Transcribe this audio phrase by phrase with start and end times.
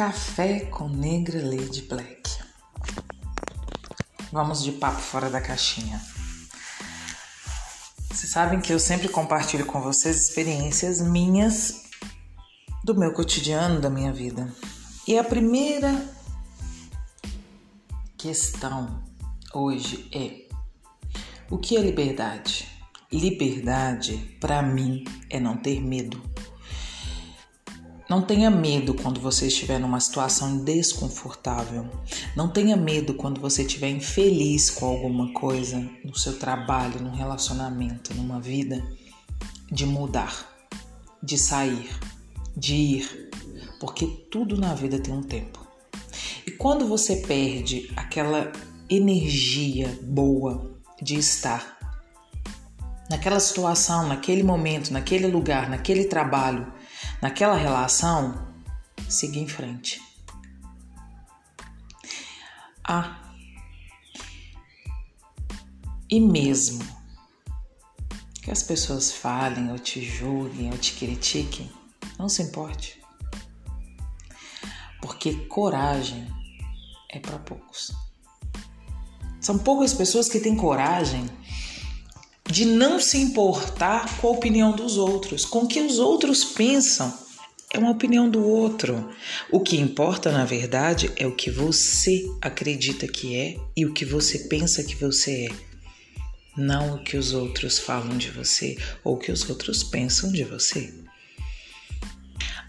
[0.00, 2.22] Café com Negra Lady Black.
[4.32, 6.00] Vamos de papo fora da caixinha.
[8.08, 11.82] Vocês sabem que eu sempre compartilho com vocês experiências minhas
[12.82, 14.50] do meu cotidiano, da minha vida.
[15.06, 16.02] E a primeira
[18.16, 19.04] questão
[19.52, 20.48] hoje é:
[21.50, 22.66] o que é liberdade?
[23.12, 26.22] Liberdade, para mim, é não ter medo.
[28.10, 31.88] Não tenha medo quando você estiver numa situação desconfortável.
[32.34, 38.12] Não tenha medo quando você estiver infeliz com alguma coisa no seu trabalho, no relacionamento,
[38.14, 38.84] numa vida,
[39.70, 40.44] de mudar,
[41.22, 41.88] de sair,
[42.56, 43.30] de ir,
[43.78, 45.64] porque tudo na vida tem um tempo.
[46.44, 48.50] E quando você perde aquela
[48.90, 50.68] energia boa
[51.00, 51.78] de estar
[53.08, 56.79] naquela situação, naquele momento, naquele lugar, naquele trabalho,
[57.20, 58.48] naquela relação,
[59.08, 60.00] seguir em frente.
[62.84, 63.20] Ah,
[66.08, 66.84] e mesmo
[68.42, 71.70] que as pessoas falem ou te julguem ou te critiquem,
[72.18, 73.00] não se importe.
[75.00, 76.26] Porque coragem
[77.08, 77.92] é para poucos.
[79.40, 81.24] São poucas pessoas que têm coragem
[82.50, 87.16] de não se importar com a opinião dos outros, com o que os outros pensam.
[87.72, 89.08] É uma opinião do outro.
[89.52, 94.04] O que importa, na verdade, é o que você acredita que é e o que
[94.04, 95.70] você pensa que você é.
[96.56, 100.42] Não o que os outros falam de você ou o que os outros pensam de
[100.42, 100.92] você.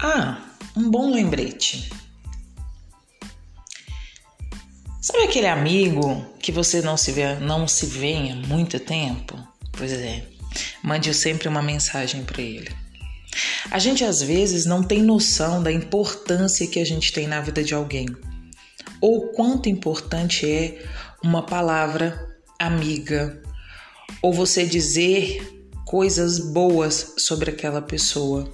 [0.00, 0.44] Ah,
[0.76, 1.88] um bom lembrete.
[5.00, 9.38] Sabe aquele amigo que você não se vê, não se vê há muito tempo?
[9.78, 10.24] Pois é,
[10.82, 12.68] mande sempre uma mensagem para ele.
[13.70, 17.62] A gente às vezes não tem noção da importância que a gente tem na vida
[17.62, 18.08] de alguém,
[19.00, 20.84] ou quanto importante é
[21.22, 23.40] uma palavra amiga,
[24.20, 25.46] ou você dizer
[25.86, 28.52] coisas boas sobre aquela pessoa.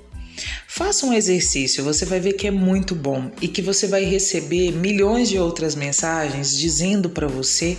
[0.69, 4.73] Faça um exercício, você vai ver que é muito bom e que você vai receber
[4.73, 7.79] milhões de outras mensagens dizendo para você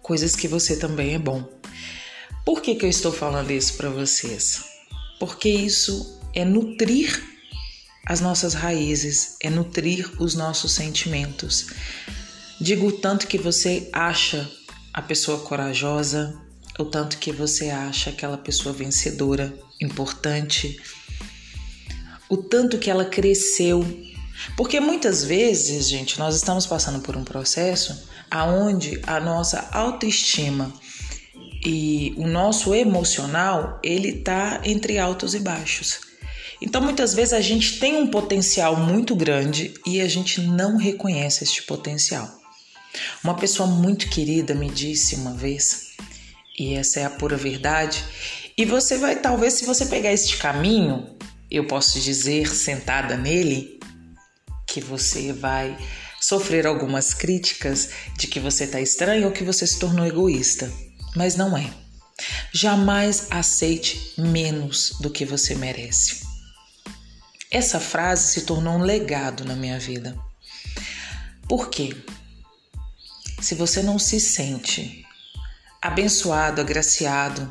[0.00, 1.57] coisas que você também é bom.
[2.48, 4.64] Por que, que eu estou falando isso para vocês?
[5.20, 7.22] Porque isso é nutrir
[8.06, 11.66] as nossas raízes, é nutrir os nossos sentimentos.
[12.58, 14.50] Digo tanto que você acha
[14.94, 16.40] a pessoa corajosa,
[16.78, 20.80] o tanto que você acha aquela pessoa vencedora, importante,
[22.30, 23.84] o tanto que ela cresceu.
[24.56, 30.72] Porque muitas vezes, gente, nós estamos passando por um processo aonde a nossa autoestima
[31.64, 36.00] e o nosso emocional ele tá entre altos e baixos.
[36.60, 41.44] Então muitas vezes a gente tem um potencial muito grande e a gente não reconhece
[41.44, 42.28] este potencial.
[43.22, 45.92] Uma pessoa muito querida me disse uma vez,
[46.58, 48.04] e essa é a pura verdade,
[48.56, 51.16] e você vai talvez se você pegar este caminho,
[51.50, 53.78] eu posso dizer sentada nele,
[54.66, 55.78] que você vai
[56.20, 60.68] sofrer algumas críticas de que você está estranho ou que você se tornou egoísta
[61.14, 61.72] mas não é.
[62.52, 66.26] Jamais aceite menos do que você merece.
[67.50, 70.18] Essa frase se tornou um legado na minha vida.
[71.48, 71.96] Por quê?
[73.40, 75.06] Se você não se sente
[75.80, 77.50] abençoado, agraciado,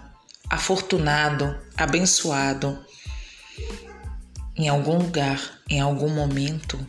[0.49, 2.85] afortunado, abençoado
[4.55, 6.79] em algum lugar, em algum momento,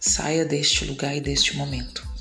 [0.00, 2.11] saia deste lugar e deste momento.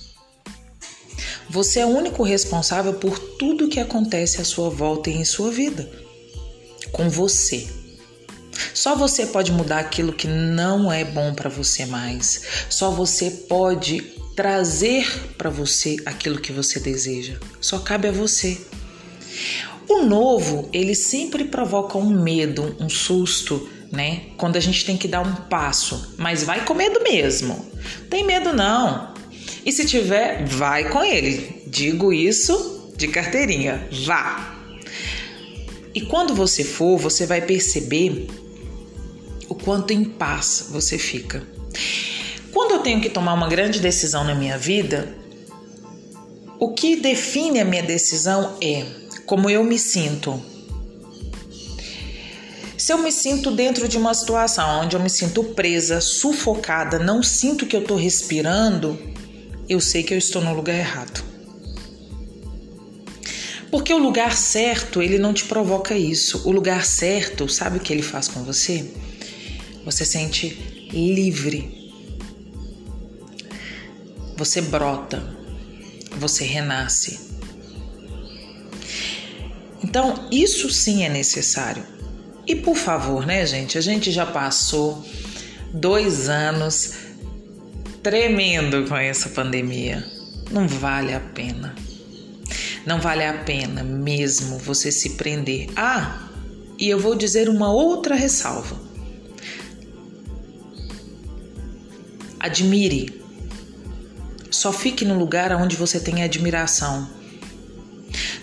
[1.52, 5.52] Você é o único responsável por tudo que acontece à sua volta e em sua
[5.52, 5.92] vida.
[6.94, 7.68] Com você.
[8.74, 12.42] Só você pode mudar aquilo que não é bom para você mais.
[12.70, 14.00] Só você pode
[14.34, 15.06] trazer
[15.38, 17.38] para você aquilo que você deseja.
[17.60, 18.58] Só cabe a você.
[19.90, 24.28] O novo, ele sempre provoca um medo, um susto, né?
[24.38, 27.70] Quando a gente tem que dar um passo, mas vai com medo mesmo.
[28.09, 29.10] Tem medo não.
[29.66, 31.63] E se tiver, vai com ele.
[31.67, 33.87] Digo isso de carteirinha.
[34.05, 34.58] Vá.
[35.93, 38.28] E quando você for, você vai perceber
[39.47, 41.43] o quanto em paz você fica.
[42.52, 45.16] Quando eu tenho que tomar uma grande decisão na minha vida,
[46.59, 48.85] o que define a minha decisão é
[49.25, 50.41] como eu me sinto.
[52.78, 57.22] Se eu me sinto dentro de uma situação onde eu me sinto presa, sufocada, não
[57.22, 58.99] sinto que eu estou respirando,
[59.72, 61.23] eu sei que eu estou no lugar errado.
[63.72, 66.46] Porque o lugar certo, ele não te provoca isso.
[66.46, 68.91] O lugar certo, sabe o que ele faz com você?
[69.85, 70.47] Você sente
[70.91, 71.79] livre.
[74.35, 75.38] você brota,
[76.18, 77.20] você renasce.
[79.84, 81.85] Então, isso sim é necessário.
[82.47, 83.78] E por favor, né, gente?
[83.78, 85.06] A gente já passou
[85.72, 87.10] dois anos
[88.02, 90.06] tremendo com essa pandemia.
[90.50, 91.76] Não vale a pena.
[92.86, 95.70] Não vale a pena mesmo você se prender.
[95.76, 96.28] Ah,
[96.78, 98.76] e eu vou dizer uma outra ressalva.
[102.40, 103.22] Admire.
[104.50, 107.08] Só fique no lugar onde você tem admiração.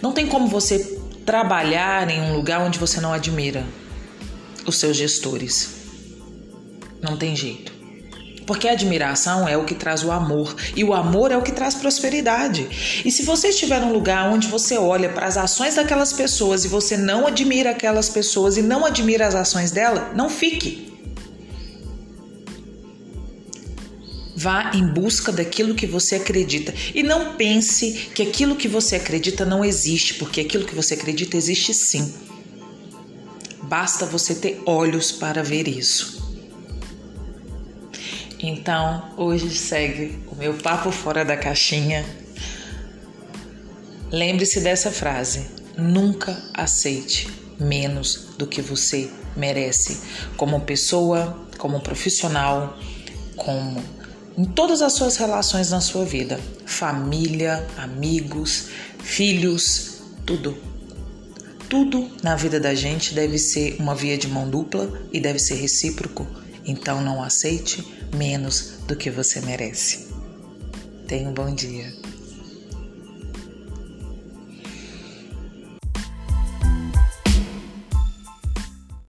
[0.01, 3.67] Não tem como você trabalhar em um lugar onde você não admira
[4.65, 5.71] os seus gestores.
[7.03, 7.78] Não tem jeito.
[8.49, 11.53] Porque a admiração é o que traz o amor e o amor é o que
[11.53, 13.03] traz prosperidade.
[13.05, 16.69] E se você estiver num lugar onde você olha para as ações daquelas pessoas e
[16.69, 20.91] você não admira aquelas pessoas e não admira as ações dela, não fique.
[24.35, 29.45] Vá em busca daquilo que você acredita e não pense que aquilo que você acredita
[29.45, 32.15] não existe, porque aquilo que você acredita existe sim.
[33.65, 36.28] Basta você ter olhos para ver isso.
[38.41, 42.05] Então, hoje segue o meu papo fora da caixinha.
[44.13, 45.47] Lembre-se dessa frase:
[45.77, 50.01] nunca aceite menos do que você merece,
[50.37, 52.79] como pessoa, como profissional,
[53.37, 53.83] como
[54.37, 58.69] em todas as suas relações na sua vida, família, amigos,
[59.01, 60.57] filhos, tudo.
[61.69, 65.57] Tudo na vida da gente deve ser uma via de mão dupla e deve ser
[65.57, 66.25] recíproco.
[66.69, 67.83] Então não aceite
[68.15, 70.09] menos do que você merece.
[71.09, 71.98] Tenha um bom dia.